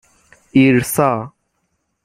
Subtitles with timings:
[0.51, 1.31] ایرسا